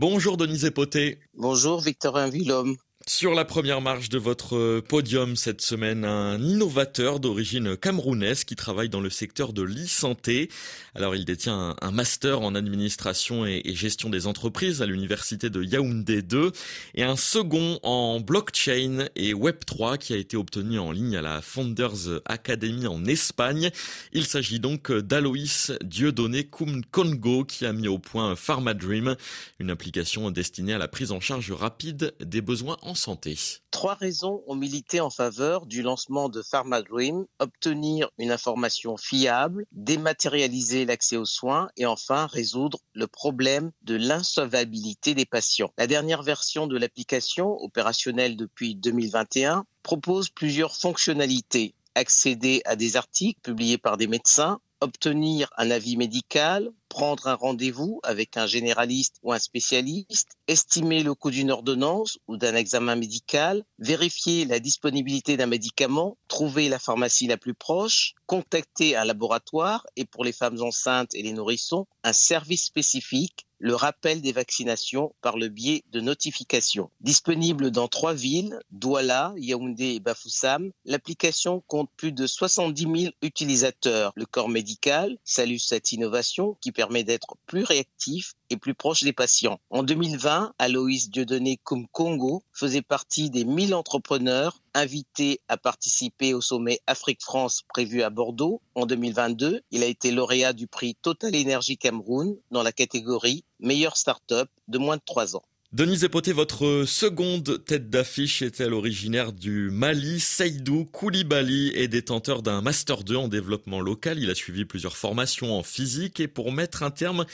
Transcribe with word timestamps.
Bonjour 0.00 0.38
Denise 0.38 0.64
Epoté. 0.64 1.18
Bonjour 1.34 1.82
Victorin 1.82 2.30
Villhomme. 2.30 2.78
Sur 3.06 3.34
la 3.34 3.46
première 3.46 3.80
marche 3.80 4.10
de 4.10 4.18
votre 4.18 4.80
podium 4.80 5.34
cette 5.34 5.62
semaine, 5.62 6.04
un 6.04 6.38
innovateur 6.38 7.18
d'origine 7.18 7.74
camerounaise 7.74 8.44
qui 8.44 8.56
travaille 8.56 8.90
dans 8.90 9.00
le 9.00 9.08
secteur 9.08 9.54
de 9.54 9.62
l'e-santé. 9.62 10.50
Alors 10.94 11.16
il 11.16 11.24
détient 11.24 11.76
un 11.80 11.90
master 11.92 12.42
en 12.42 12.54
administration 12.54 13.46
et 13.46 13.62
gestion 13.74 14.10
des 14.10 14.26
entreprises 14.26 14.82
à 14.82 14.86
l'université 14.86 15.48
de 15.48 15.62
Yaoundé 15.62 16.20
2 16.20 16.52
et 16.94 17.02
un 17.02 17.16
second 17.16 17.80
en 17.82 18.20
blockchain 18.20 19.06
et 19.16 19.32
Web3 19.32 19.96
qui 19.96 20.12
a 20.12 20.16
été 20.16 20.36
obtenu 20.36 20.78
en 20.78 20.92
ligne 20.92 21.16
à 21.16 21.22
la 21.22 21.40
Founders 21.40 22.20
Academy 22.26 22.86
en 22.86 23.06
Espagne. 23.06 23.70
Il 24.12 24.26
s'agit 24.26 24.60
donc 24.60 24.92
d'Aloïs 24.92 25.72
Dieudonné 25.82 26.44
Congo 26.44 27.44
qui 27.44 27.64
a 27.64 27.72
mis 27.72 27.88
au 27.88 27.98
point 27.98 28.36
PharmaDream, 28.36 29.16
une 29.58 29.70
application 29.70 30.30
destinée 30.30 30.74
à 30.74 30.78
la 30.78 30.86
prise 30.86 31.12
en 31.12 31.20
charge 31.20 31.50
rapide 31.50 32.12
des 32.20 32.42
besoins 32.42 32.76
en 32.82 32.89
santé. 32.94 33.38
Trois 33.70 33.94
raisons 33.94 34.42
ont 34.46 34.54
milité 34.54 35.00
en 35.00 35.10
faveur 35.10 35.66
du 35.66 35.82
lancement 35.82 36.28
de 36.28 36.42
PharmaDream, 36.42 37.26
obtenir 37.38 38.10
une 38.18 38.30
information 38.30 38.96
fiable, 38.96 39.66
dématérialiser 39.72 40.84
l'accès 40.84 41.16
aux 41.16 41.24
soins 41.24 41.68
et 41.76 41.86
enfin 41.86 42.26
résoudre 42.26 42.78
le 42.94 43.06
problème 43.06 43.70
de 43.82 43.96
l'insolvabilité 43.96 45.14
des 45.14 45.26
patients. 45.26 45.72
La 45.78 45.86
dernière 45.86 46.22
version 46.22 46.66
de 46.66 46.76
l'application, 46.76 47.56
opérationnelle 47.62 48.36
depuis 48.36 48.74
2021, 48.74 49.64
propose 49.82 50.28
plusieurs 50.28 50.76
fonctionnalités 50.76 51.74
accéder 51.94 52.62
à 52.64 52.76
des 52.76 52.96
articles 52.96 53.40
publiés 53.40 53.78
par 53.78 53.96
des 53.96 54.06
médecins, 54.06 54.60
obtenir 54.80 55.50
un 55.56 55.70
avis 55.70 55.96
médical, 55.96 56.70
prendre 56.88 57.28
un 57.28 57.34
rendez-vous 57.34 58.00
avec 58.02 58.36
un 58.36 58.46
généraliste 58.46 59.16
ou 59.22 59.32
un 59.32 59.38
spécialiste, 59.38 60.36
estimer 60.48 61.02
le 61.02 61.14
coût 61.14 61.30
d'une 61.30 61.50
ordonnance 61.50 62.18
ou 62.28 62.36
d'un 62.36 62.54
examen 62.54 62.96
médical, 62.96 63.64
vérifier 63.78 64.44
la 64.44 64.58
disponibilité 64.58 65.36
d'un 65.36 65.46
médicament, 65.46 66.16
trouver 66.28 66.68
la 66.68 66.78
pharmacie 66.78 67.26
la 67.26 67.36
plus 67.36 67.54
proche, 67.54 68.14
contacter 68.26 68.96
un 68.96 69.04
laboratoire 69.04 69.86
et 69.96 70.04
pour 70.04 70.24
les 70.24 70.32
femmes 70.32 70.60
enceintes 70.60 71.14
et 71.14 71.22
les 71.22 71.32
nourrissons, 71.32 71.86
un 72.02 72.12
service 72.12 72.64
spécifique 72.64 73.46
le 73.60 73.74
rappel 73.74 74.22
des 74.22 74.32
vaccinations 74.32 75.14
par 75.20 75.36
le 75.36 75.48
biais 75.48 75.84
de 75.92 76.00
notifications. 76.00 76.90
Disponible 77.00 77.70
dans 77.70 77.88
trois 77.88 78.14
villes, 78.14 78.58
Douala, 78.70 79.34
Yaoundé 79.36 79.94
et 79.94 80.00
Bafoussam, 80.00 80.72
l'application 80.86 81.62
compte 81.66 81.90
plus 81.96 82.12
de 82.12 82.26
70 82.26 82.82
000 83.02 83.14
utilisateurs. 83.22 84.12
Le 84.16 84.24
corps 84.24 84.48
médical 84.48 85.18
salue 85.24 85.58
cette 85.58 85.92
innovation 85.92 86.56
qui 86.62 86.72
permet 86.72 87.04
d'être 87.04 87.36
plus 87.46 87.62
réactif 87.62 88.32
et 88.48 88.56
plus 88.56 88.74
proche 88.74 89.02
des 89.02 89.12
patients. 89.12 89.60
En 89.68 89.82
2020, 89.82 90.54
Aloïs 90.58 91.10
Dieudonné 91.10 91.60
Congo 91.62 92.42
faisait 92.52 92.82
partie 92.82 93.30
des 93.30 93.44
1000 93.44 93.74
entrepreneurs 93.74 94.62
invités 94.74 95.40
à 95.48 95.56
participer 95.56 96.34
au 96.34 96.40
sommet 96.40 96.80
Afrique-France 96.86 97.62
prévu 97.68 98.02
à 98.02 98.10
Bordeaux. 98.10 98.60
En 98.74 98.86
2022, 98.86 99.60
il 99.70 99.82
a 99.82 99.86
été 99.86 100.10
lauréat 100.10 100.52
du 100.52 100.66
prix 100.66 100.96
Total 101.02 101.34
Energy 101.36 101.76
Cameroun 101.76 102.36
dans 102.50 102.62
la 102.62 102.72
catégorie 102.72 103.44
meilleure 103.60 103.96
start-up 103.96 104.48
de 104.68 104.78
moins 104.78 104.96
de 104.96 105.02
3 105.04 105.36
ans. 105.36 105.42
Denise 105.72 106.02
Epoté, 106.02 106.32
votre 106.32 106.84
seconde 106.84 107.64
tête 107.64 107.90
d'affiche 107.90 108.42
est-elle 108.42 108.74
originaire 108.74 109.32
du 109.32 109.70
Mali? 109.70 110.18
Seydou 110.18 110.84
Koulibaly 110.84 111.68
est 111.76 111.86
détenteur 111.86 112.42
d'un 112.42 112.60
Master 112.60 113.04
2 113.04 113.14
en 113.14 113.28
développement 113.28 113.80
local. 113.80 114.18
Il 114.18 114.30
a 114.30 114.34
suivi 114.34 114.64
plusieurs 114.64 114.96
formations 114.96 115.56
en 115.56 115.62
physique 115.62 116.18
et 116.18 116.26
pour 116.26 116.50
mettre 116.50 116.82
un 116.82 116.90
terme 116.90 117.24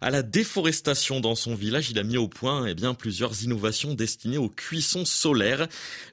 à 0.00 0.10
la 0.10 0.22
déforestation 0.22 1.20
dans 1.20 1.34
son 1.34 1.54
village, 1.54 1.90
il 1.90 1.98
a 1.98 2.02
mis 2.02 2.16
au 2.16 2.28
point 2.28 2.66
eh 2.66 2.74
bien, 2.74 2.94
plusieurs 2.94 3.42
innovations 3.42 3.94
destinées 3.94 4.38
aux 4.38 4.48
cuissons 4.48 5.04
solaires. 5.04 5.68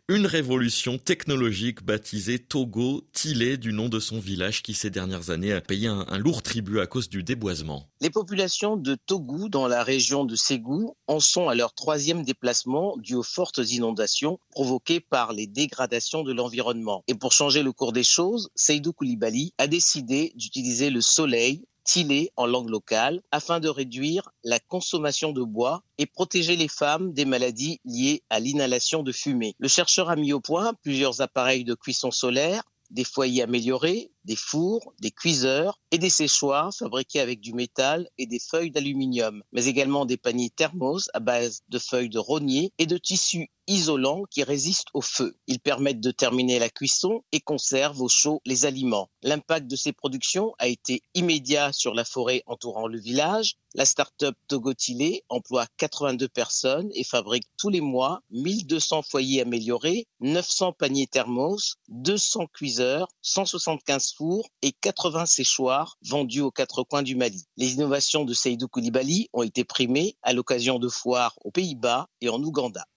Une 0.07 0.25
révolution 0.25 0.97
technologique 0.97 1.83
baptisée 1.83 2.39
Togo 2.39 3.03
Tilé 3.13 3.57
du 3.57 3.73
nom 3.73 3.89
de 3.89 3.99
son 3.99 4.19
village 4.19 4.63
qui 4.63 4.73
ces 4.73 4.89
dernières 4.89 5.29
années 5.29 5.53
a 5.53 5.61
payé 5.61 5.87
un, 5.87 6.17
lourd 6.17 6.41
tribut 6.41 6.79
à 6.79 6.87
cause 6.87 7.09
du 7.09 7.23
déboisement. 7.23 7.87
Les 8.01 8.09
populations 8.09 8.77
de 8.77 8.95
Togo 9.05 9.49
dans 9.49 9.67
la 9.67 9.83
région 9.83 10.25
de 10.25 10.35
Ségou 10.35 10.95
en 11.07 11.19
sont 11.19 11.49
à 11.49 11.55
leur 11.55 11.73
troisième 11.73 12.23
déplacement 12.23 12.95
dû 12.97 13.15
aux 13.15 13.23
fortes 13.23 13.59
inondations 13.71 14.39
provoquées 14.51 14.99
par 14.99 15.33
les 15.33 15.47
dégradations 15.47 16.23
de 16.23 16.33
l'environnement. 16.33 17.03
Et 17.07 17.15
pour 17.15 17.33
changer 17.33 17.63
le 17.63 17.71
cours 17.71 17.93
des 17.93 18.03
choses, 18.03 18.49
Seydou 18.55 18.93
Koulibaly 18.93 19.53
a 19.57 19.67
décidé 19.67 20.31
d'utiliser 20.35 20.89
le 20.89 21.01
soleil 21.01 21.63
tilé 21.83 22.31
en 22.37 22.45
langue 22.45 22.69
locale 22.69 23.21
afin 23.31 23.59
de 23.59 23.69
réduire 23.69 24.29
la 24.43 24.59
consommation 24.59 25.31
de 25.31 25.43
bois 25.43 25.83
et 25.97 26.05
protéger 26.05 26.55
les 26.55 26.67
femmes 26.67 27.13
des 27.13 27.25
maladies 27.25 27.79
liées 27.85 28.23
à 28.29 28.39
l'inhalation 28.39 29.03
de 29.03 29.11
fumée. 29.11 29.55
Le 29.59 29.67
chercheur 29.67 30.09
a 30.09 30.15
mis 30.15 30.33
au 30.33 30.39
point 30.39 30.73
plusieurs 30.81 31.21
appareils 31.21 31.63
de 31.63 31.75
cuisson 31.75 32.11
solaire, 32.11 32.63
des 32.93 33.03
foyers 33.03 33.43
améliorés, 33.43 34.11
des 34.23 34.35
fours, 34.35 34.93
des 35.01 35.11
cuiseurs 35.11 35.79
et 35.91 35.97
des 35.97 36.11
séchoirs 36.11 36.73
fabriqués 36.73 37.19
avec 37.19 37.41
du 37.41 37.53
métal 37.53 38.07
et 38.17 38.27
des 38.27 38.39
feuilles 38.39 38.71
d'aluminium, 38.71 39.43
mais 39.51 39.65
également 39.65 40.05
des 40.05 40.17
paniers 40.17 40.51
thermos 40.51 41.09
à 41.13 41.19
base 41.19 41.61
de 41.69 41.79
feuilles 41.79 42.09
de 42.09 42.19
rognier 42.19 42.71
et 42.77 42.85
de 42.85 42.97
tissus 42.97 43.49
isolants 43.67 44.23
qui 44.29 44.43
résistent 44.43 44.89
au 44.93 45.01
feu. 45.01 45.35
Ils 45.47 45.59
permettent 45.59 46.01
de 46.01 46.11
terminer 46.11 46.59
la 46.59 46.69
cuisson 46.69 47.23
et 47.31 47.39
conservent 47.39 48.01
au 48.01 48.09
chaud 48.09 48.41
les 48.45 48.65
aliments. 48.65 49.09
L'impact 49.21 49.67
de 49.67 49.75
ces 49.75 49.93
productions 49.93 50.53
a 50.59 50.67
été 50.67 51.01
immédiat 51.13 51.71
sur 51.71 51.93
la 51.93 52.05
forêt 52.05 52.43
entourant 52.45 52.87
le 52.87 52.99
village. 52.99 53.55
La 53.75 53.85
start-up 53.85 54.35
Togotilé 54.47 55.23
emploie 55.29 55.65
82 55.77 56.27
personnes 56.27 56.89
et 56.93 57.03
fabrique 57.03 57.47
tous 57.57 57.69
les 57.69 57.81
mois 57.81 58.21
1200 58.29 59.01
foyers 59.01 59.41
améliorés, 59.41 60.05
900 60.19 60.73
paniers 60.73 61.07
thermos, 61.07 61.77
200 61.87 62.47
cuiseurs, 62.53 63.07
175 63.21 64.13
fours 64.13 64.47
et 64.61 64.73
80 64.73 65.25
séchoirs 65.25 65.97
vendus 66.03 66.41
aux 66.41 66.51
quatre 66.51 66.83
coins 66.83 67.01
du 67.01 67.15
Mali. 67.15 67.45
Les 67.57 67.73
innovations 67.73 68.25
de 68.25 68.33
Seydou 68.33 68.67
Koulibaly 68.67 69.29
ont 69.33 69.43
été 69.43 69.63
primées 69.63 70.17
à 70.21 70.33
l'occasion 70.33 70.77
de 70.77 70.89
foires 70.89 71.35
aux 71.43 71.51
Pays-Bas 71.51 72.09
et 72.21 72.29
en 72.29 72.41
Ouganda. 72.43 72.85